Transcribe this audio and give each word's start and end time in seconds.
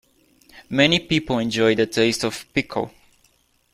Many 0.71 0.99
people 1.01 1.37
enjoy 1.37 1.75
the 1.75 1.85
taste 1.85 2.23
of 2.23 2.51
pickle. 2.55 2.91